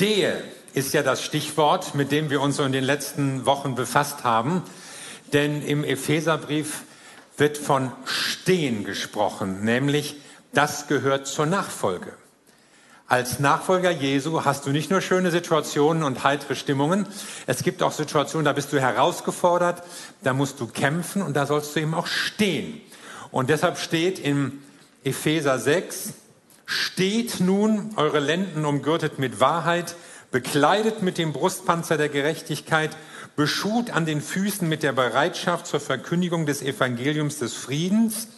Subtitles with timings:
[0.00, 0.42] Stehe
[0.72, 4.62] ist ja das Stichwort, mit dem wir uns in den letzten Wochen befasst haben.
[5.34, 6.84] Denn im Epheserbrief
[7.36, 10.16] wird von Stehen gesprochen, nämlich
[10.54, 12.14] das gehört zur Nachfolge.
[13.08, 17.06] Als Nachfolger Jesu hast du nicht nur schöne Situationen und heitere Stimmungen,
[17.46, 19.82] es gibt auch Situationen, da bist du herausgefordert,
[20.22, 22.80] da musst du kämpfen und da sollst du eben auch stehen.
[23.30, 24.62] Und deshalb steht in
[25.04, 26.14] Epheser 6,
[26.70, 29.96] steht nun eure Lenden umgürtet mit Wahrheit,
[30.30, 32.96] bekleidet mit dem Brustpanzer der Gerechtigkeit,
[33.34, 38.28] beschut an den Füßen mit der Bereitschaft zur Verkündigung des Evangeliums des Friedens.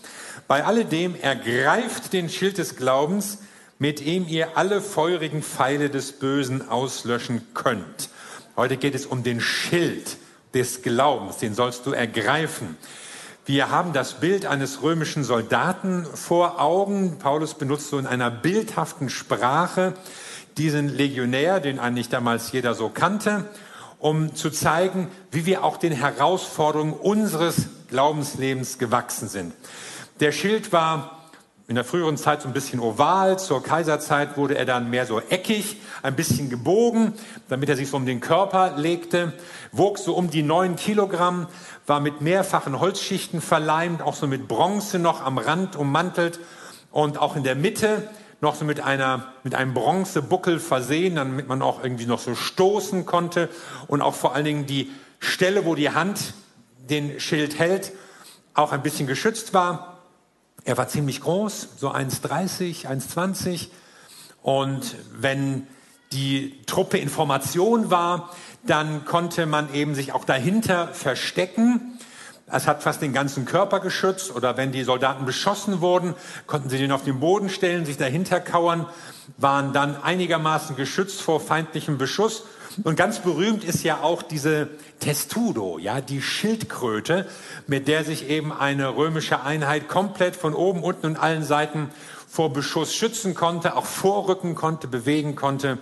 [0.49, 3.37] Bei alledem ergreift den Schild des Glaubens,
[3.79, 8.09] mit dem ihr alle feurigen Pfeile des Bösen auslöschen könnt.
[8.57, 10.17] Heute geht es um den Schild
[10.55, 12.79] des Glaubens, den sollst du ergreifen.
[13.45, 17.19] Wir haben das Bild eines römischen Soldaten vor Augen.
[17.19, 19.95] Paulus benutzt so in einer bildhaften Sprache
[20.57, 23.47] diesen Legionär, den eigentlich damals jeder so kannte,
[23.99, 29.55] um zu zeigen, wie wir auch den Herausforderungen unseres Glaubenslebens gewachsen sind.
[30.21, 31.22] Der Schild war
[31.73, 35.21] in der früheren Zeit so ein bisschen oval, zur Kaiserzeit wurde er dann mehr so
[35.21, 37.15] eckig, ein bisschen gebogen,
[37.49, 39.33] damit er sich so um den Körper legte,
[39.73, 41.47] wog so um die neun Kilogramm,
[41.87, 46.41] war mit mehrfachen Holzschichten verleimt, auch so mit Bronze noch am Rand ummantelt
[46.91, 48.07] und auch in der Mitte
[48.43, 53.07] noch so mit einer, mit einem Bronzebuckel versehen, damit man auch irgendwie noch so stoßen
[53.07, 53.49] konnte.
[53.87, 56.35] Und auch vor allen Dingen die Stelle, wo die Hand
[56.91, 57.93] den Schild hält,
[58.53, 59.92] auch ein bisschen geschützt war.
[60.65, 63.69] Er war ziemlich groß, so 1,30, 1,20.
[64.43, 65.67] Und wenn
[66.13, 68.31] die Truppe in Formation war,
[68.65, 71.99] dann konnte man eben sich auch dahinter verstecken.
[72.47, 76.15] Es hat fast den ganzen Körper geschützt oder wenn die Soldaten beschossen wurden,
[76.47, 78.87] konnten sie den auf den Boden stellen, sich dahinter kauern,
[79.39, 82.45] waren dann einigermaßen geschützt vor feindlichem Beschuss.
[82.85, 84.69] Und ganz berühmt ist ja auch diese
[85.01, 87.27] Testudo, ja, die Schildkröte,
[87.67, 91.91] mit der sich eben eine römische Einheit komplett von oben, unten und allen Seiten
[92.29, 95.79] vor Beschuss schützen konnte, auch vorrücken konnte, bewegen konnte.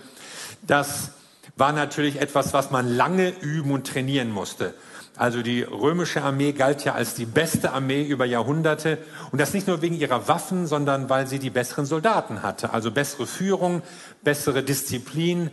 [0.67, 1.11] Das
[1.55, 4.73] war natürlich etwas, was man lange üben und trainieren musste.
[5.15, 8.97] Also die römische Armee galt ja als die beste Armee über Jahrhunderte.
[9.31, 12.73] Und das nicht nur wegen ihrer Waffen, sondern weil sie die besseren Soldaten hatte.
[12.73, 13.83] Also bessere Führung,
[14.23, 15.51] bessere Disziplin,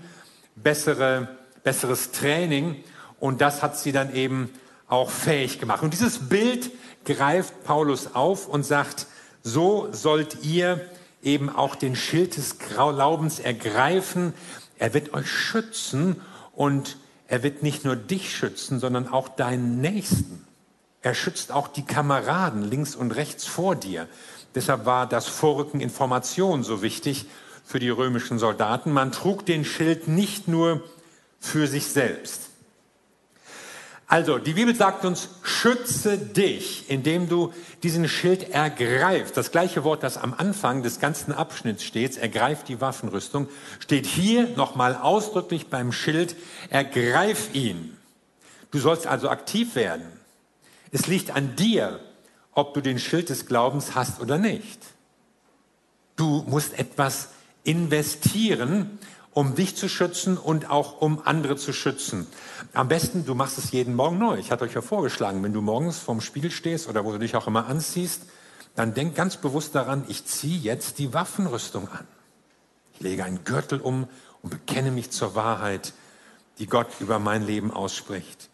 [0.63, 1.29] bessere,
[1.65, 2.83] besseres Training.
[3.21, 4.51] Und das hat sie dann eben
[4.87, 5.83] auch fähig gemacht.
[5.83, 6.71] Und dieses Bild
[7.05, 9.07] greift Paulus auf und sagt,
[9.43, 10.81] so sollt ihr
[11.23, 14.35] eben auch den Schild des Glaubens ergreifen.
[14.79, 16.21] Er wird euch schützen
[16.55, 16.97] und
[17.27, 20.47] er wird nicht nur dich schützen, sondern auch deinen Nächsten.
[21.03, 24.09] Er schützt auch die Kameraden links und rechts vor dir.
[24.55, 27.27] Deshalb war das Vorrücken Information so wichtig
[27.69, 28.93] für die römischen Soldaten.
[28.93, 30.83] Man trug den Schild nicht nur
[31.39, 32.49] für sich selbst.
[34.07, 37.53] Also, die Bibel sagt uns, schütze dich, indem du
[37.83, 39.37] diesen Schild ergreifst.
[39.37, 43.49] Das gleiche Wort, das am Anfang des ganzen Abschnitts steht, ergreift die Waffenrüstung,
[43.81, 46.37] steht hier nochmal ausdrücklich beim Schild,
[46.71, 47.99] ergreif ihn.
[48.71, 50.07] Du sollst also aktiv werden.
[50.91, 52.01] Es liegt an dir,
[52.53, 54.81] ob du den Schild des Glaubens hast oder nicht.
[56.17, 57.29] Du musst etwas
[57.65, 58.99] investieren,
[59.33, 62.27] um dich zu schützen und auch um andere zu schützen.
[62.73, 64.39] Am besten, du machst es jeden Morgen neu.
[64.39, 67.37] Ich hatte euch ja vorgeschlagen, wenn du morgens vorm Spiegel stehst oder wo du dich
[67.37, 68.23] auch immer anziehst,
[68.75, 72.07] dann denk ganz bewusst daran, ich ziehe jetzt die Waffenrüstung an.
[72.95, 74.09] Ich lege einen Gürtel um
[74.43, 75.93] und bekenne mich zur Wahrheit,
[76.59, 78.49] die Gott über mein Leben ausspricht.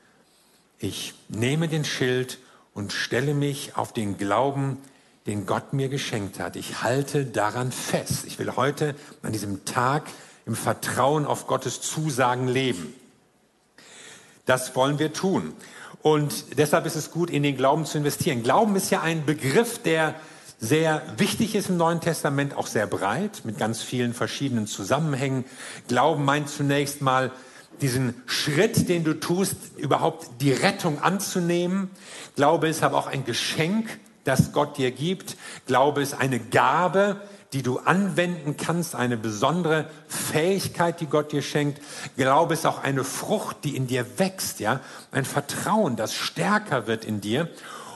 [0.78, 2.38] Ich nehme den Schild
[2.74, 4.78] und stelle mich auf den Glauben,
[5.26, 6.56] den Gott mir geschenkt hat.
[6.56, 8.24] Ich halte daran fest.
[8.26, 10.04] Ich will heute an diesem Tag
[10.46, 12.94] im Vertrauen auf Gottes Zusagen leben.
[14.44, 15.54] Das wollen wir tun.
[16.02, 18.42] Und deshalb ist es gut, in den Glauben zu investieren.
[18.42, 20.14] Glauben ist ja ein Begriff, der
[20.60, 25.46] sehr wichtig ist im Neuen Testament, auch sehr breit, mit ganz vielen verschiedenen Zusammenhängen.
[25.88, 27.30] Glauben meint zunächst mal
[27.80, 31.90] diesen Schritt, den du tust, überhaupt die Rettung anzunehmen.
[32.36, 35.36] Glaube ist aber auch ein Geschenk, das Gott dir gibt.
[35.66, 37.20] Glaube ist eine Gabe,
[37.52, 41.80] die du anwenden kannst, eine besondere Fähigkeit, die Gott dir schenkt.
[42.16, 44.80] Glaube ist auch eine Frucht, die in dir wächst, ja,
[45.12, 47.48] ein Vertrauen, das stärker wird in dir.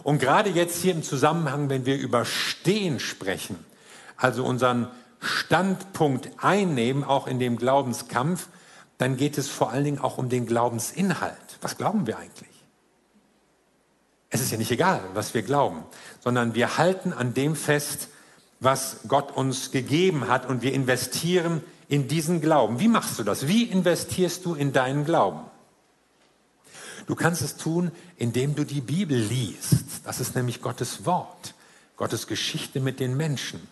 [0.05, 3.57] Und gerade jetzt hier im Zusammenhang, wenn wir über Stehen sprechen,
[4.17, 4.89] also unseren
[5.21, 8.49] Standpunkt einnehmen, auch in dem Glaubenskampf,
[8.99, 11.59] dann geht es vor allen Dingen auch um den Glaubensinhalt.
[11.61, 12.58] Was glauben wir eigentlich?
[14.31, 15.85] Es ist ja nicht egal, was wir glauben,
[16.21, 18.09] sondern wir halten an dem fest,
[18.61, 22.81] was Gott uns gegeben hat und wir investieren in diesen Glauben.
[22.81, 23.47] Wie machst du das?
[23.49, 25.41] Wie investierst du in deinen Glauben?
[27.07, 30.05] Du kannst es tun, indem du die Bibel liest.
[30.05, 31.55] Das ist nämlich Gottes Wort,
[31.97, 33.67] Gottes Geschichte mit den Menschen.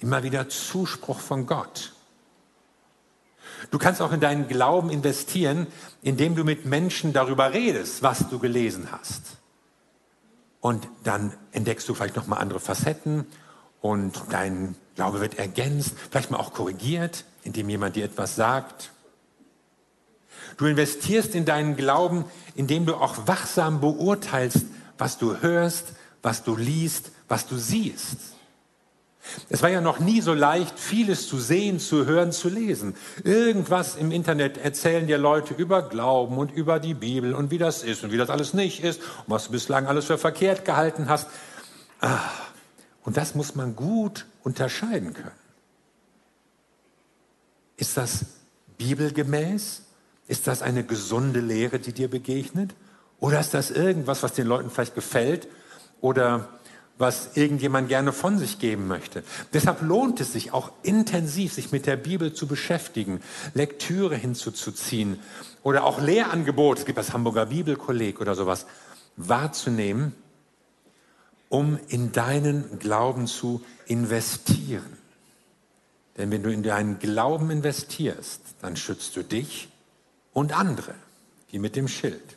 [0.00, 1.92] Immer wieder Zuspruch von Gott.
[3.70, 5.68] Du kannst auch in deinen Glauben investieren,
[6.02, 9.39] indem du mit Menschen darüber redest, was du gelesen hast.
[10.60, 13.26] Und dann entdeckst du vielleicht nochmal andere Facetten
[13.80, 18.90] und dein Glaube wird ergänzt, vielleicht mal auch korrigiert, indem jemand dir etwas sagt.
[20.58, 24.66] Du investierst in deinen Glauben, indem du auch wachsam beurteilst,
[24.98, 28.18] was du hörst, was du liest, was du siehst.
[29.48, 32.94] Es war ja noch nie so leicht, vieles zu sehen, zu hören, zu lesen.
[33.22, 37.82] Irgendwas im Internet erzählen dir Leute über Glauben und über die Bibel und wie das
[37.82, 41.08] ist und wie das alles nicht ist und was du bislang alles für verkehrt gehalten
[41.08, 41.28] hast.
[42.00, 42.18] Ah,
[43.04, 45.30] und das muss man gut unterscheiden können.
[47.76, 48.24] Ist das
[48.78, 49.82] bibelgemäß?
[50.28, 52.74] Ist das eine gesunde Lehre, die dir begegnet?
[53.18, 55.48] Oder ist das irgendwas, was den Leuten vielleicht gefällt
[56.00, 56.48] oder
[57.00, 59.24] was irgendjemand gerne von sich geben möchte.
[59.52, 63.20] Deshalb lohnt es sich auch intensiv, sich mit der Bibel zu beschäftigen,
[63.54, 65.18] Lektüre hinzuzuziehen
[65.62, 68.66] oder auch Lehrangebote, es gibt das Hamburger Bibelkolleg oder sowas,
[69.16, 70.14] wahrzunehmen,
[71.48, 74.98] um in deinen Glauben zu investieren.
[76.16, 79.68] Denn wenn du in deinen Glauben investierst, dann schützt du dich
[80.32, 80.94] und andere,
[81.50, 82.36] wie mit dem Schild.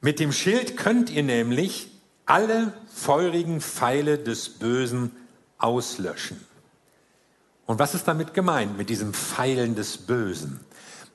[0.00, 1.90] Mit dem Schild könnt ihr nämlich
[2.26, 5.12] alle feurigen Pfeile des Bösen
[5.58, 6.40] auslöschen.
[7.66, 10.60] Und was ist damit gemeint, mit diesem Pfeilen des Bösen?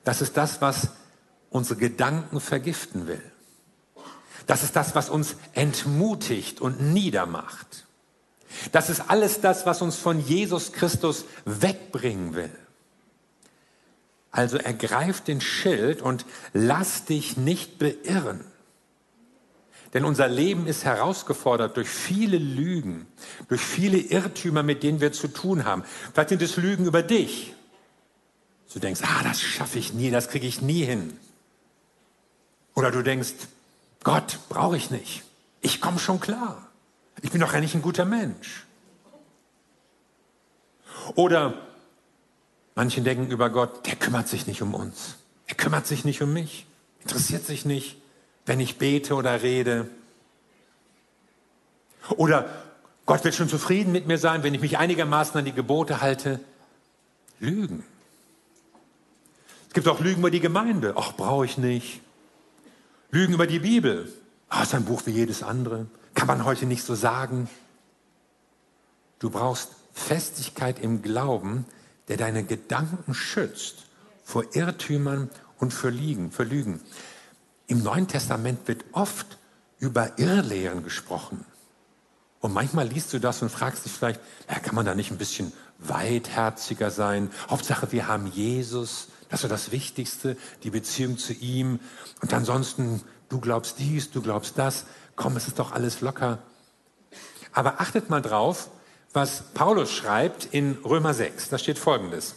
[0.04, 0.90] Das ist das, was
[1.50, 3.22] unsere Gedanken vergiften will.
[4.46, 7.86] Das ist das, was uns entmutigt und niedermacht.
[8.72, 12.50] Das ist alles das, was uns von Jesus Christus wegbringen will.
[14.30, 18.44] Also ergreif den Schild und lass dich nicht beirren.
[19.92, 23.06] Denn unser Leben ist herausgefordert durch viele Lügen,
[23.48, 25.84] durch viele Irrtümer, mit denen wir zu tun haben.
[26.12, 27.54] Vielleicht sind es Lügen über dich.
[28.72, 31.18] Du denkst, ah, das schaffe ich nie, das kriege ich nie hin.
[32.74, 33.34] Oder du denkst,
[34.02, 35.24] Gott brauche ich nicht.
[35.60, 36.66] Ich komme schon klar.
[37.20, 38.64] Ich bin doch eigentlich ein guter Mensch.
[41.14, 41.54] Oder
[42.74, 45.16] manche denken über Gott, der kümmert sich nicht um uns.
[45.46, 46.66] Er kümmert sich nicht um mich,
[47.02, 48.01] interessiert sich nicht
[48.46, 49.88] wenn ich bete oder rede.
[52.16, 52.48] Oder
[53.06, 56.40] Gott wird schon zufrieden mit mir sein, wenn ich mich einigermaßen an die Gebote halte.
[57.40, 57.84] Lügen.
[59.68, 60.94] Es gibt auch Lügen über die Gemeinde.
[60.96, 62.00] Ach, brauche ich nicht.
[63.10, 64.12] Lügen über die Bibel.
[64.48, 65.86] Ah, ist ein Buch wie jedes andere.
[66.14, 67.48] Kann man heute nicht so sagen.
[69.18, 71.64] Du brauchst Festigkeit im Glauben,
[72.08, 73.86] der deine Gedanken schützt
[74.24, 76.30] vor Irrtümern und für Lügen.
[76.30, 76.80] Für Lügen.
[77.66, 79.38] Im Neuen Testament wird oft
[79.78, 81.44] über Irrlehren gesprochen.
[82.40, 85.18] Und manchmal liest du das und fragst dich vielleicht, ja, kann man da nicht ein
[85.18, 87.30] bisschen weitherziger sein?
[87.48, 89.08] Hauptsache, wir haben Jesus.
[89.28, 91.78] Das ist das Wichtigste, die Beziehung zu ihm.
[92.20, 94.86] Und ansonsten, du glaubst dies, du glaubst das.
[95.14, 96.38] Komm, es ist doch alles locker.
[97.52, 98.70] Aber achtet mal drauf,
[99.12, 101.48] was Paulus schreibt in Römer 6.
[101.48, 102.34] Da steht folgendes.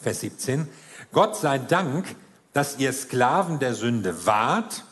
[0.00, 0.68] Vers 17.
[1.12, 2.16] Gott sei Dank,
[2.54, 4.84] dass ihr Sklaven der Sünde wart,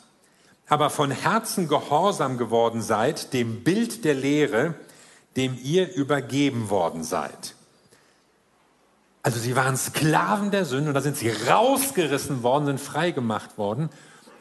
[0.69, 4.75] aber von Herzen gehorsam geworden seid dem Bild der Lehre,
[5.37, 7.55] dem ihr übergeben worden seid.
[9.23, 13.89] Also sie waren Sklaven der Sünde und da sind sie rausgerissen worden, sind freigemacht worden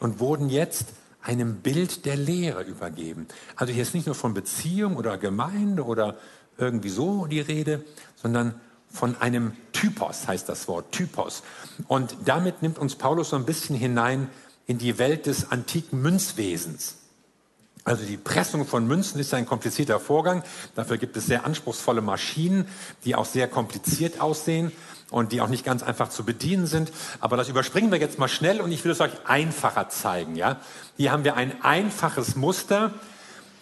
[0.00, 0.86] und wurden jetzt
[1.22, 3.28] einem Bild der Lehre übergeben.
[3.54, 6.16] Also hier ist nicht nur von Beziehung oder Gemeinde oder
[6.58, 7.84] irgendwie so die Rede,
[8.16, 8.60] sondern
[8.92, 11.42] von einem Typos, heißt das Wort, Typos.
[11.88, 14.28] Und damit nimmt uns Paulus so ein bisschen hinein
[14.66, 16.96] in die Welt des antiken Münzwesens.
[17.84, 20.44] Also die Pressung von Münzen ist ein komplizierter Vorgang.
[20.76, 22.68] Dafür gibt es sehr anspruchsvolle Maschinen,
[23.04, 24.70] die auch sehr kompliziert aussehen
[25.10, 26.92] und die auch nicht ganz einfach zu bedienen sind.
[27.18, 30.36] Aber das überspringen wir jetzt mal schnell und ich will es euch einfacher zeigen.
[30.36, 30.60] Ja?
[30.96, 32.94] Hier haben wir ein einfaches Muster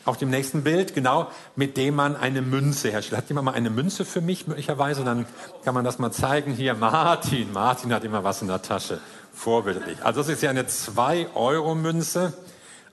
[0.04, 3.22] auf dem nächsten Bild, genau, mit dem man eine Münze herstellt.
[3.22, 5.04] Hat jemand mal eine Münze für mich möglicherweise?
[5.04, 5.26] Dann
[5.64, 6.52] kann man das mal zeigen.
[6.52, 7.52] Hier, Martin.
[7.52, 9.00] Martin hat immer was in der Tasche.
[9.32, 10.02] Vorbildlich.
[10.04, 12.32] Also das ist ja eine 2-Euro-Münze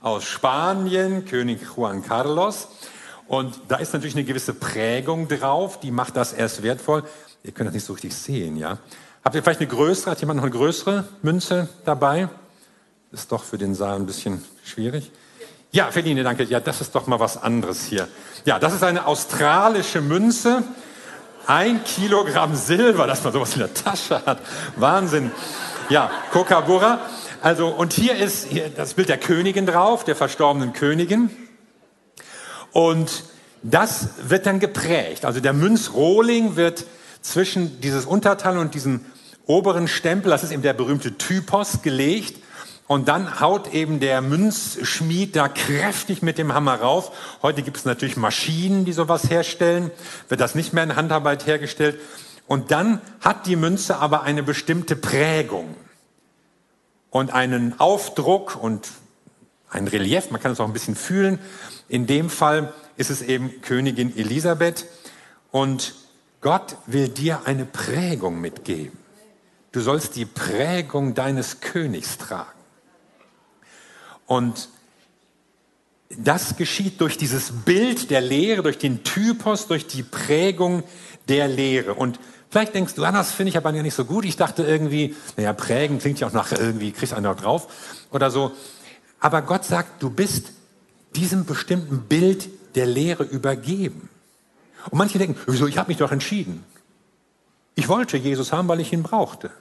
[0.01, 2.67] aus Spanien, König Juan Carlos.
[3.27, 7.03] Und da ist natürlich eine gewisse Prägung drauf, die macht das erst wertvoll.
[7.43, 8.77] Ihr könnt das nicht so richtig sehen, ja.
[9.23, 10.11] Habt ihr vielleicht eine größere?
[10.11, 12.29] Hat jemand noch eine größere Münze dabei?
[13.11, 15.11] Ist doch für den Saal ein bisschen schwierig.
[15.71, 16.43] Ja, Feline, danke.
[16.43, 18.07] Ja, das ist doch mal was anderes hier.
[18.45, 20.63] Ja, das ist eine australische Münze
[21.45, 24.39] Ein Kilogramm Silber, dass man sowas in der Tasche hat.
[24.75, 25.31] Wahnsinn.
[25.89, 26.99] Ja, Kokabura.
[27.41, 31.29] Also, und hier ist hier das Bild der Königin drauf, der verstorbenen Königin.
[32.71, 33.23] Und
[33.63, 35.25] das wird dann geprägt.
[35.25, 36.85] Also der Münzrohling wird
[37.21, 39.05] zwischen dieses Unterteil und diesem
[39.45, 42.37] oberen Stempel, das ist eben der berühmte Typos, gelegt.
[42.87, 47.11] Und dann haut eben der Münzschmied da kräftig mit dem Hammer rauf.
[47.41, 49.91] Heute gibt es natürlich Maschinen, die sowas herstellen.
[50.29, 51.99] Wird das nicht mehr in Handarbeit hergestellt.
[52.47, 55.75] Und dann hat die Münze aber eine bestimmte Prägung
[57.09, 58.87] und einen Aufdruck und
[59.69, 60.31] ein Relief.
[60.31, 61.39] Man kann es auch ein bisschen fühlen.
[61.89, 64.85] In dem Fall ist es eben Königin Elisabeth.
[65.51, 65.93] Und
[66.39, 68.97] Gott will dir eine Prägung mitgeben.
[69.73, 72.56] Du sollst die Prägung deines Königs tragen.
[74.27, 74.69] Und
[76.09, 80.83] das geschieht durch dieses Bild der Lehre, durch den Typos, durch die Prägung
[81.27, 81.95] der Lehre.
[81.95, 82.19] Und
[82.49, 84.25] vielleicht denkst du, das finde ich aber nicht so gut.
[84.25, 88.29] Ich dachte irgendwie, naja, prägen klingt ja auch nach irgendwie, kriegst du noch drauf oder
[88.29, 88.51] so.
[89.19, 90.51] Aber Gott sagt, du bist
[91.15, 94.09] diesem bestimmten Bild der Lehre übergeben.
[94.89, 96.63] Und manche denken, wieso, ich habe mich doch entschieden.
[97.75, 99.51] Ich wollte Jesus haben, weil ich ihn brauchte.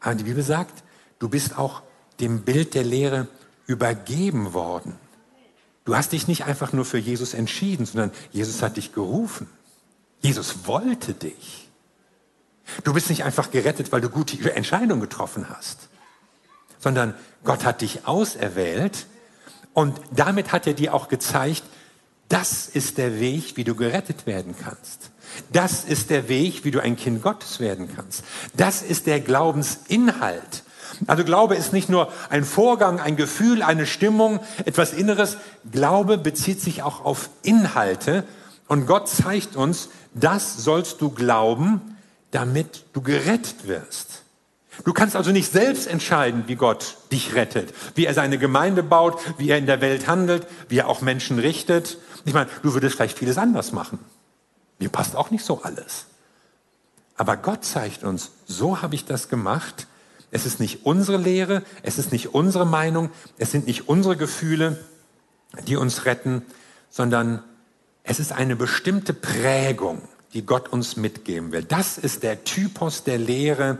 [0.00, 0.82] Aber die Bibel sagt,
[1.18, 1.82] du bist auch
[2.20, 3.28] dem Bild der Lehre
[3.66, 4.96] übergeben worden.
[5.84, 9.48] Du hast dich nicht einfach nur für Jesus entschieden, sondern Jesus hat dich gerufen.
[10.20, 11.68] Jesus wollte dich.
[12.82, 15.88] Du bist nicht einfach gerettet, weil du gute Entscheidungen getroffen hast,
[16.78, 19.06] sondern Gott hat dich auserwählt
[19.74, 21.62] und damit hat er dir auch gezeigt,
[22.28, 25.10] das ist der Weg, wie du gerettet werden kannst.
[25.52, 28.24] Das ist der Weg, wie du ein Kind Gottes werden kannst.
[28.56, 30.63] Das ist der Glaubensinhalt.
[31.06, 35.36] Also Glaube ist nicht nur ein Vorgang, ein Gefühl, eine Stimmung, etwas Inneres.
[35.70, 38.24] Glaube bezieht sich auch auf Inhalte.
[38.68, 41.96] Und Gott zeigt uns, das sollst du glauben,
[42.30, 44.22] damit du gerettet wirst.
[44.84, 49.20] Du kannst also nicht selbst entscheiden, wie Gott dich rettet, wie er seine Gemeinde baut,
[49.38, 51.98] wie er in der Welt handelt, wie er auch Menschen richtet.
[52.24, 54.00] Ich meine, du würdest vielleicht vieles anders machen.
[54.80, 56.06] Mir passt auch nicht so alles.
[57.16, 59.86] Aber Gott zeigt uns, so habe ich das gemacht
[60.34, 64.84] es ist nicht unsere Lehre, es ist nicht unsere Meinung, es sind nicht unsere Gefühle,
[65.68, 66.42] die uns retten,
[66.90, 67.40] sondern
[68.02, 71.62] es ist eine bestimmte Prägung, die Gott uns mitgeben will.
[71.62, 73.78] Das ist der Typus der Lehre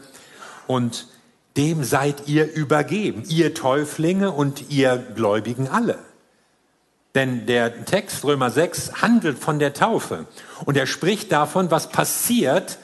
[0.69, 1.09] und
[1.57, 5.99] dem seid ihr übergeben, ihr Täuflinge und ihr Gläubigen alle.
[7.17, 10.27] Denn der Text Römer 6 handelt von der Taufe
[10.67, 12.79] und er spricht davon, was passiert,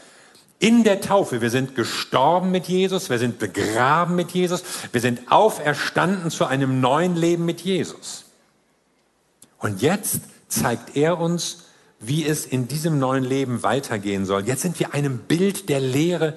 [0.60, 1.40] in der Taufe.
[1.40, 4.62] Wir sind gestorben mit Jesus, wir sind begraben mit Jesus,
[4.92, 8.26] wir sind auferstanden zu einem neuen Leben mit Jesus.
[9.58, 11.64] Und jetzt zeigt er uns,
[11.98, 14.46] wie es in diesem neuen Leben weitergehen soll.
[14.46, 16.36] Jetzt sind wir einem Bild der Lehre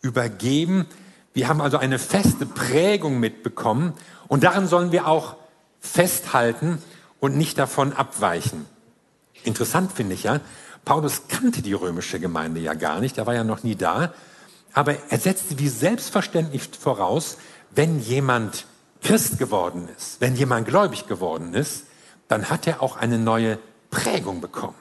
[0.00, 0.86] übergeben.
[1.34, 3.94] Wir haben also eine feste Prägung mitbekommen
[4.28, 5.36] und daran sollen wir auch
[5.80, 6.78] festhalten
[7.18, 8.66] und nicht davon abweichen.
[9.42, 10.40] Interessant finde ich ja,
[10.84, 14.12] Paulus kannte die römische Gemeinde ja gar nicht, er war ja noch nie da,
[14.72, 17.38] aber er setzte wie selbstverständlich voraus,
[17.70, 18.66] wenn jemand
[19.02, 21.84] Christ geworden ist, wenn jemand gläubig geworden ist,
[22.28, 23.58] dann hat er auch eine neue
[23.90, 24.74] Prägung bekommen.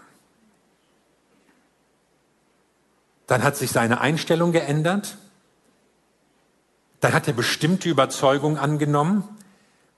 [3.27, 5.17] Dann hat sich seine Einstellung geändert,
[6.99, 9.23] dann hat er bestimmte Überzeugungen angenommen,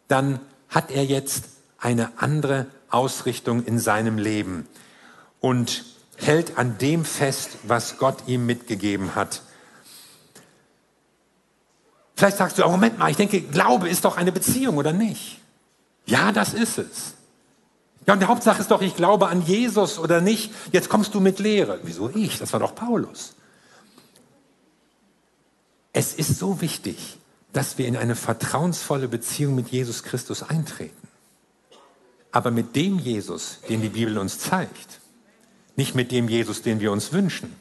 [0.07, 0.39] dann
[0.69, 1.45] hat er jetzt
[1.79, 4.67] eine andere Ausrichtung in seinem Leben
[5.41, 5.83] und
[6.15, 9.41] hält an dem fest, was Gott ihm mitgegeben hat.
[12.15, 15.39] Vielleicht sagst du, oh, Moment mal, ich denke, Glaube ist doch eine Beziehung, oder nicht?
[16.05, 17.15] Ja, das ist es.
[18.05, 20.51] Ja, und die Hauptsache ist doch, ich glaube an Jesus oder nicht.
[20.71, 21.79] Jetzt kommst du mit Lehre.
[21.83, 22.39] Wieso ich?
[22.39, 23.33] Das war doch Paulus.
[25.93, 27.17] Es ist so wichtig,
[27.53, 31.07] dass wir in eine vertrauensvolle Beziehung mit Jesus Christus eintreten.
[32.31, 35.00] Aber mit dem Jesus, den die Bibel uns zeigt,
[35.75, 37.55] nicht mit dem Jesus, den wir uns wünschen,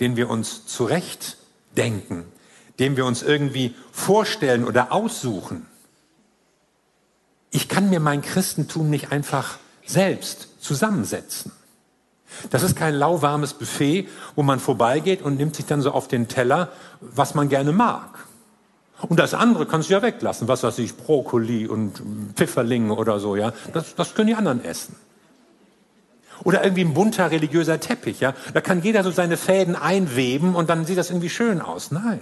[0.00, 2.24] den wir uns zurechtdenken,
[2.78, 5.66] den wir uns irgendwie vorstellen oder aussuchen.
[7.50, 11.52] Ich kann mir mein Christentum nicht einfach selbst zusammensetzen.
[12.50, 16.28] Das ist kein lauwarmes Buffet, wo man vorbeigeht und nimmt sich dann so auf den
[16.28, 18.26] Teller, was man gerne mag.
[19.08, 22.02] Und das andere kannst du ja weglassen, was weiß ich, Brokkoli und
[22.36, 23.52] Pfifferlinge oder so, ja.
[23.72, 24.94] Das, das können die anderen essen.
[26.44, 28.34] Oder irgendwie ein bunter religiöser Teppich, ja.
[28.52, 31.90] Da kann jeder so seine Fäden einweben und dann sieht das irgendwie schön aus.
[31.90, 32.20] Nein.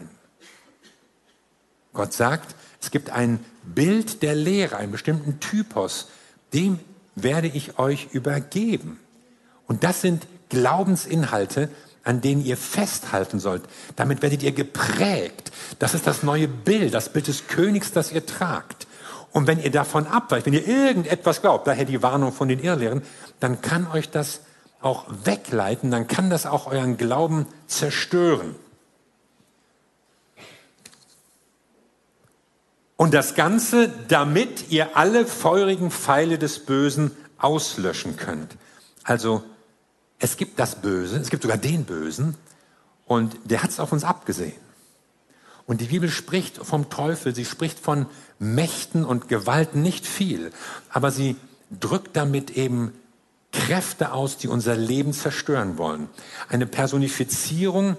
[1.92, 6.08] Gott sagt, es gibt ein Bild der Lehre, einen bestimmten Typus,
[6.52, 6.78] dem
[7.14, 9.00] werde ich euch übergeben.
[9.66, 11.68] Und das sind Glaubensinhalte,
[12.02, 13.62] an denen ihr festhalten sollt.
[13.96, 15.52] Damit werdet ihr geprägt.
[15.78, 18.86] Das ist das neue Bild, das Bild des Königs, das ihr tragt.
[19.32, 23.02] Und wenn ihr davon abweicht, wenn ihr irgendetwas glaubt, daher die Warnung von den Irrlehren,
[23.38, 24.40] dann kann euch das
[24.80, 28.56] auch wegleiten, dann kann das auch euren Glauben zerstören.
[32.96, 38.56] Und das Ganze, damit ihr alle feurigen Pfeile des Bösen auslöschen könnt.
[39.04, 39.42] Also
[40.18, 42.36] es gibt das Böse, es gibt sogar den Bösen
[43.06, 44.69] und der hat es auf uns abgesehen.
[45.70, 48.06] Und die Bibel spricht vom Teufel, sie spricht von
[48.40, 50.50] Mächten und Gewalten nicht viel,
[50.88, 51.36] aber sie
[51.70, 52.92] drückt damit eben
[53.52, 56.08] Kräfte aus, die unser Leben zerstören wollen.
[56.48, 57.96] Eine Personifizierung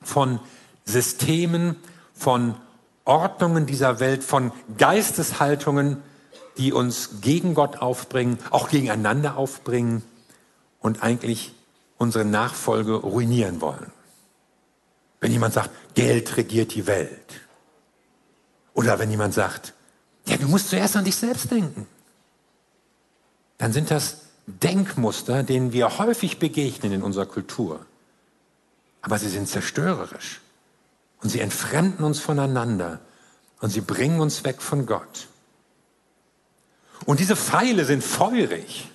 [0.00, 0.40] von
[0.86, 1.76] Systemen,
[2.14, 2.54] von
[3.04, 5.98] Ordnungen dieser Welt, von Geisteshaltungen,
[6.56, 10.02] die uns gegen Gott aufbringen, auch gegeneinander aufbringen
[10.80, 11.52] und eigentlich
[11.98, 13.92] unsere Nachfolge ruinieren wollen.
[15.26, 17.40] Wenn jemand sagt, Geld regiert die Welt.
[18.74, 19.72] Oder wenn jemand sagt,
[20.24, 21.88] ja, du musst zuerst an dich selbst denken.
[23.58, 27.84] Dann sind das Denkmuster, denen wir häufig begegnen in unserer Kultur.
[29.02, 30.42] Aber sie sind zerstörerisch.
[31.20, 33.00] Und sie entfremden uns voneinander.
[33.60, 35.26] Und sie bringen uns weg von Gott.
[37.04, 38.88] Und diese Pfeile sind feurig.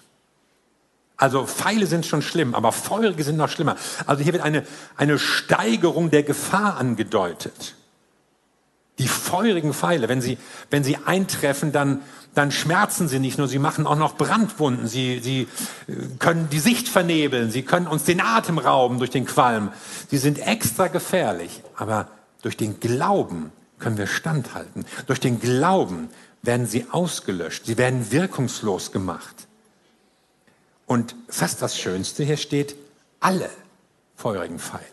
[1.22, 3.75] Also Pfeile sind schon schlimm, aber feurige sind noch schlimmer.
[4.08, 4.66] Also hier wird eine,
[4.98, 7.75] eine Steigerung der Gefahr angedeutet.
[8.98, 10.40] Die feurigen Pfeile, wenn sie,
[10.72, 12.01] wenn sie eintreffen, dann,
[12.34, 15.42] dann schmerzen sie nicht nur, sie machen auch noch Brandwunden, sie, sie
[15.88, 19.70] äh, können die Sicht vernebeln, sie können uns den Atem rauben durch den Qualm.
[20.10, 22.08] Sie sind extra gefährlich, aber
[22.42, 24.86] durch den Glauben können wir standhalten.
[25.06, 26.10] Durch den Glauben
[26.42, 29.48] werden sie ausgelöscht, sie werden wirkungslos gemacht.
[30.91, 32.75] Und fast das Schönste hier steht,
[33.21, 33.50] alle
[34.17, 34.83] feurigen Pfeile.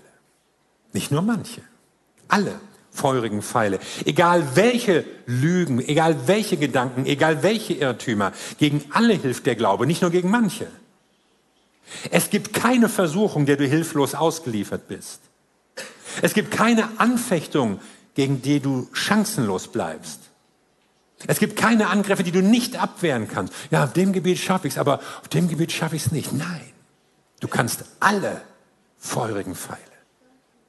[0.92, 1.60] Nicht nur manche,
[2.28, 2.60] alle
[2.92, 3.80] feurigen Pfeile.
[4.04, 10.00] Egal welche Lügen, egal welche Gedanken, egal welche Irrtümer, gegen alle hilft der Glaube, nicht
[10.00, 10.68] nur gegen manche.
[12.12, 15.18] Es gibt keine Versuchung, der du hilflos ausgeliefert bist.
[16.22, 17.80] Es gibt keine Anfechtung,
[18.14, 20.27] gegen die du chancenlos bleibst.
[21.26, 23.52] Es gibt keine Angriffe, die du nicht abwehren kannst.
[23.70, 26.32] Ja, auf dem Gebiet schaffe ich es, aber auf dem Gebiet schaffe ich es nicht.
[26.32, 26.60] Nein,
[27.40, 28.40] du kannst alle
[28.98, 29.80] feurigen Pfeile,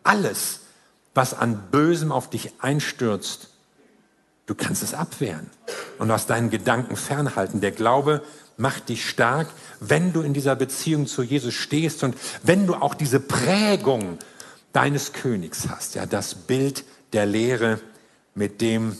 [0.04, 0.62] alles,
[1.14, 3.50] was an Bösem auf dich einstürzt,
[4.46, 5.50] du kannst es abwehren
[6.00, 7.62] und aus deinen Gedanken fernhalten.
[7.62, 8.24] Der Glaube
[8.58, 9.48] macht dich stark,
[9.80, 14.18] wenn du in dieser Beziehung zu Jesus stehst und wenn du auch diese Prägung
[14.74, 16.84] deines Königs hast, ja, das Bild
[17.14, 17.80] der Lehre,
[18.36, 18.98] mit dem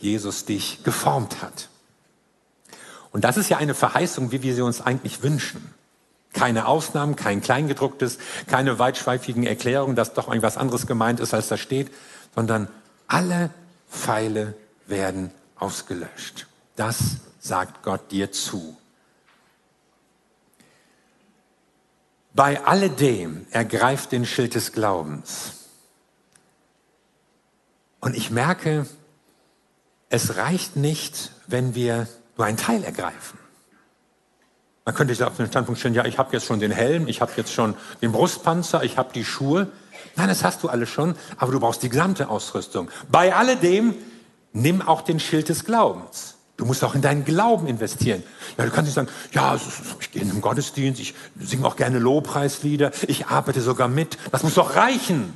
[0.00, 1.68] Jesus dich geformt hat.
[3.10, 5.74] Und das ist ja eine Verheißung, wie wir sie uns eigentlich wünschen.
[6.32, 11.56] Keine Ausnahmen, kein Kleingedrucktes, keine weitschweifigen Erklärungen, dass doch irgendwas anderes gemeint ist, als da
[11.56, 11.90] steht,
[12.34, 12.68] sondern
[13.06, 13.50] alle
[13.90, 14.54] Pfeile
[14.86, 16.46] werden ausgelöscht.
[16.76, 16.98] Das
[17.40, 18.76] sagt Gott dir zu.
[22.34, 25.54] Bei alledem ergreift den Schild des Glaubens.
[28.00, 28.86] Und ich merke,
[30.08, 33.38] es reicht nicht, wenn wir nur einen Teil ergreifen.
[34.84, 37.20] Man könnte sich auf den Standpunkt stellen, ja, ich habe jetzt schon den Helm, ich
[37.20, 39.68] habe jetzt schon den Brustpanzer, ich habe die Schuhe.
[40.16, 42.90] Nein, das hast du alles schon, aber du brauchst die gesamte Ausrüstung.
[43.10, 43.94] Bei alledem
[44.54, 46.36] nimm auch den Schild des Glaubens.
[46.56, 48.22] Du musst auch in deinen Glauben investieren.
[48.56, 49.56] Ja, du kannst nicht sagen, ja,
[50.00, 54.16] ich gehe in den Gottesdienst, ich singe auch gerne Lobpreislieder, ich arbeite sogar mit.
[54.32, 55.34] Das muss doch reichen.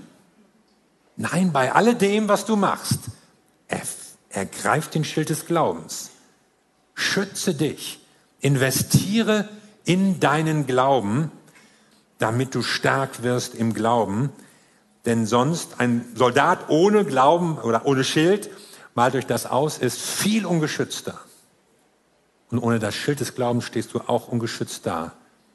[1.16, 3.00] Nein, bei alledem, was du machst,
[4.32, 6.10] ergreif den Schild des Glaubens.
[6.94, 8.00] Schütze dich
[8.42, 9.48] Investiere
[9.84, 11.30] in deinen Glauben,
[12.18, 14.30] damit du stark wirst im Glauben.
[15.06, 18.50] Denn sonst ein Soldat ohne Glauben oder ohne Schild,
[18.94, 21.18] mal durch das aus, ist viel ungeschützter.
[22.50, 25.12] Und ohne das Schild des Glaubens stehst du auch ungeschützt da.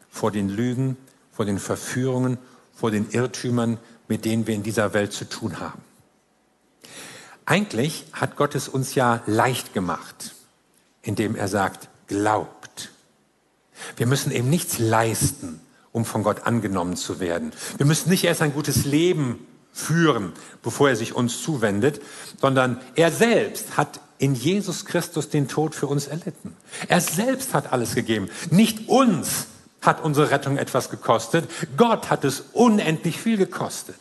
[0.10, 0.98] Vor den Lügen,
[1.32, 2.38] vor den Verführungen,
[2.74, 5.82] vor den Irrtümern, mit denen wir in dieser Welt zu tun haben.
[7.48, 10.36] Eigentlich hat Gott es uns ja leicht gemacht,
[11.02, 12.58] indem er sagt, glaub.
[13.96, 17.52] Wir müssen eben nichts leisten, um von Gott angenommen zu werden.
[17.78, 22.02] Wir müssen nicht erst ein gutes Leben führen, bevor er sich uns zuwendet,
[22.40, 26.56] sondern er selbst hat in Jesus Christus den Tod für uns erlitten.
[26.88, 28.30] Er selbst hat alles gegeben.
[28.50, 29.48] Nicht uns
[29.82, 34.00] hat unsere Rettung etwas gekostet, Gott hat es unendlich viel gekostet.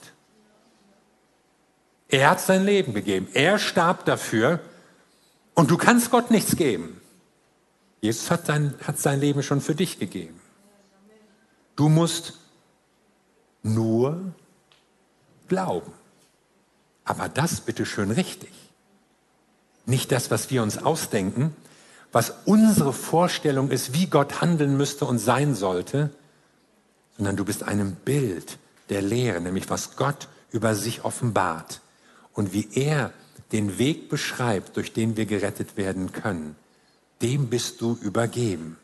[2.08, 3.28] Er hat sein Leben gegeben.
[3.32, 4.60] Er starb dafür
[5.54, 7.00] und du kannst Gott nichts geben.
[8.00, 10.40] Jesus hat sein, hat sein Leben schon für dich gegeben.
[11.74, 12.34] Du musst
[13.62, 14.32] nur
[15.48, 15.92] glauben.
[17.04, 18.52] Aber das bitte schön richtig.
[19.84, 21.54] Nicht das, was wir uns ausdenken,
[22.12, 26.10] was unsere Vorstellung ist, wie Gott handeln müsste und sein sollte,
[27.16, 31.80] sondern du bist einem Bild der Lehre, nämlich was Gott über sich offenbart
[32.36, 33.12] und wie er
[33.50, 36.54] den Weg beschreibt, durch den wir gerettet werden können.
[37.22, 38.76] Dem bist du übergeben.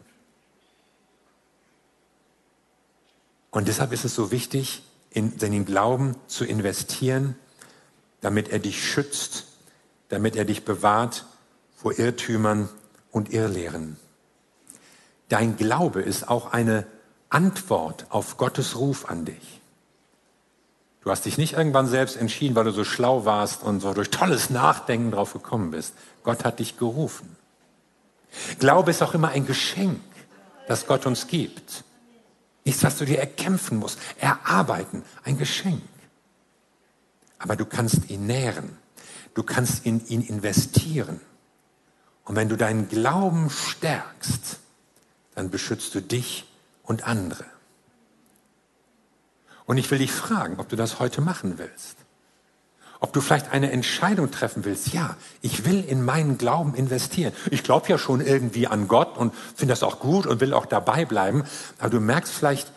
[3.50, 7.36] Und deshalb ist es so wichtig, in den Glauben zu investieren,
[8.22, 9.44] damit er dich schützt,
[10.08, 11.26] damit er dich bewahrt
[11.76, 12.70] vor Irrtümern
[13.10, 13.98] und Irrlehren.
[15.28, 16.86] Dein Glaube ist auch eine
[17.28, 19.61] Antwort auf Gottes Ruf an dich.
[21.02, 24.10] Du hast dich nicht irgendwann selbst entschieden, weil du so schlau warst und so durch
[24.10, 25.94] tolles Nachdenken drauf gekommen bist.
[26.22, 27.36] Gott hat dich gerufen.
[28.60, 30.00] Glaube ist auch immer ein Geschenk,
[30.68, 31.84] das Gott uns gibt.
[32.64, 35.82] Nichts, was du dir erkämpfen musst, erarbeiten, ein Geschenk.
[37.38, 38.78] Aber du kannst ihn nähren,
[39.34, 41.20] du kannst in ihn investieren.
[42.24, 44.60] Und wenn du deinen Glauben stärkst,
[45.34, 46.48] dann beschützt du dich
[46.84, 47.44] und andere.
[49.64, 51.96] Und ich will dich fragen, ob du das heute machen willst.
[53.00, 54.92] Ob du vielleicht eine Entscheidung treffen willst.
[54.92, 57.32] Ja, ich will in meinen Glauben investieren.
[57.50, 60.66] Ich glaube ja schon irgendwie an Gott und finde das auch gut und will auch
[60.66, 61.44] dabei bleiben.
[61.78, 62.70] Aber du merkst vielleicht,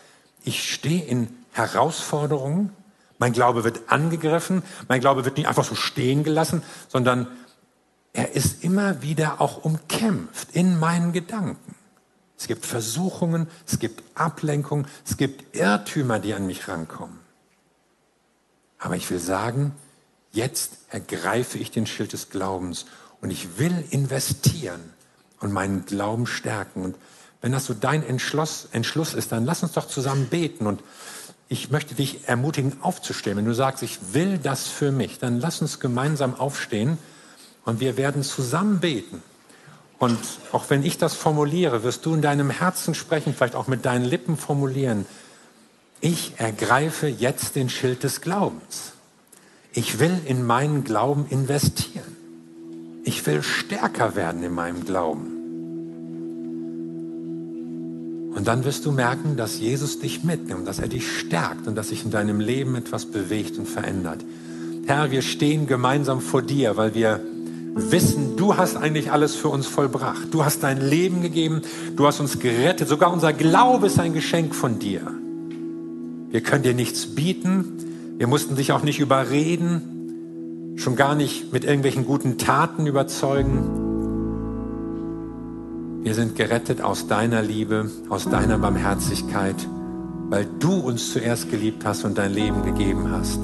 [0.44, 2.72] ich stehe in Herausforderungen.
[3.18, 4.64] Mein Glaube wird angegriffen.
[4.88, 7.28] Mein Glaube wird nicht einfach so stehen gelassen, sondern
[8.14, 11.65] er ist immer wieder auch umkämpft in meinen Gedanken.
[12.38, 17.20] Es gibt Versuchungen, es gibt Ablenkungen, es gibt Irrtümer, die an mich rankommen.
[18.78, 19.74] Aber ich will sagen,
[20.32, 22.86] jetzt ergreife ich den Schild des Glaubens
[23.22, 24.82] und ich will investieren
[25.40, 26.84] und meinen Glauben stärken.
[26.84, 26.96] Und
[27.42, 30.68] wenn das so dein Entschluss, Entschluss ist, dann lass uns doch zusammen beten.
[30.68, 30.84] Und
[31.48, 33.38] ich möchte dich ermutigen, aufzustehen.
[33.38, 36.98] Wenn du sagst, ich will das für mich, dann lass uns gemeinsam aufstehen
[37.64, 39.24] und wir werden zusammen beten.
[39.98, 40.20] Und
[40.52, 44.06] auch wenn ich das formuliere, wirst du in deinem Herzen sprechen, vielleicht auch mit deinen
[44.06, 45.06] Lippen formulieren.
[46.02, 48.94] Ich ergreife jetzt den Schild des Glaubens.
[49.74, 52.16] Ich will in meinen Glauben investieren.
[53.04, 55.32] Ich will stärker werden in meinem Glauben.
[58.36, 61.90] Und dann wirst du merken, dass Jesus dich mitnimmt, dass er dich stärkt und dass
[61.90, 64.26] sich in deinem Leben etwas bewegt und verändert.
[64.86, 67.22] Herr, wir stehen gemeinsam vor dir, weil wir
[67.76, 70.34] wissen, du hast eigentlich alles für uns vollbracht.
[70.34, 71.62] Du hast dein Leben gegeben,
[71.96, 72.88] du hast uns gerettet.
[72.88, 75.02] Sogar unser Glaube ist ein Geschenk von dir.
[76.32, 77.74] Wir können dir nichts bieten.
[78.18, 83.84] Wir mussten dich auch nicht überreden, schon gar nicht mit irgendwelchen guten Taten überzeugen.
[86.02, 89.56] Wir sind gerettet aus deiner Liebe, aus deiner Barmherzigkeit,
[90.30, 93.40] weil du uns zuerst geliebt hast und dein Leben gegeben hast.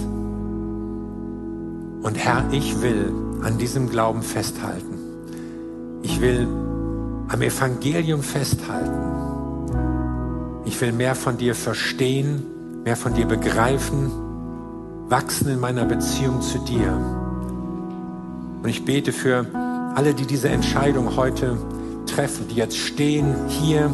[2.03, 4.99] Und Herr, ich will an diesem Glauben festhalten.
[6.03, 6.47] Ich will
[7.27, 9.11] am Evangelium festhalten.
[10.65, 12.43] Ich will mehr von dir verstehen,
[12.83, 14.11] mehr von dir begreifen,
[15.07, 16.93] wachsen in meiner Beziehung zu dir.
[18.63, 19.45] Und ich bete für
[19.95, 21.57] alle, die diese Entscheidung heute
[22.05, 23.93] treffen, die jetzt stehen hier,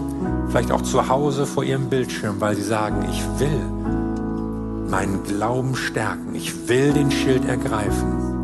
[0.49, 6.33] vielleicht auch zu Hause vor ihrem Bildschirm, weil sie sagen, ich will meinen Glauben stärken,
[6.33, 8.36] ich will den Schild ergreifen.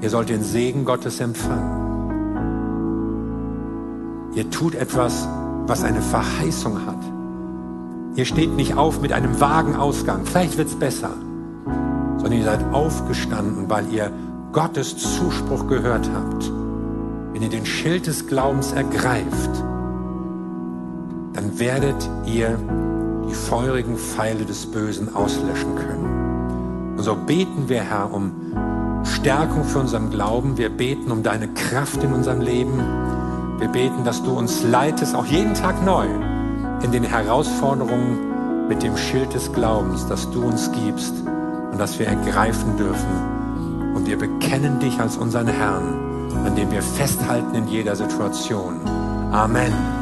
[0.00, 1.80] Ihr sollt den Segen Gottes empfangen.
[4.34, 5.28] Ihr tut etwas,
[5.66, 6.96] was eine Verheißung hat.
[8.16, 11.10] Ihr steht nicht auf mit einem vagen Ausgang, vielleicht wird's besser,
[12.16, 14.10] sondern ihr seid aufgestanden, weil ihr
[14.52, 16.50] Gottes Zuspruch gehört habt.
[17.32, 19.64] Wenn ihr den Schild des Glaubens ergreift,
[21.34, 22.58] dann werdet ihr
[23.28, 26.96] die feurigen Pfeile des Bösen auslöschen können.
[26.96, 28.32] Und so beten wir, Herr, um
[29.04, 30.56] Stärkung für unseren Glauben.
[30.56, 32.78] Wir beten um deine Kraft in unserem Leben.
[33.58, 36.06] Wir beten, dass du uns leitest, auch jeden Tag neu,
[36.82, 41.14] in den Herausforderungen mit dem Schild des Glaubens, das du uns gibst
[41.72, 43.94] und das wir ergreifen dürfen.
[43.94, 48.80] Und wir bekennen dich als unseren Herrn, an dem wir festhalten in jeder Situation.
[49.32, 49.99] Amen.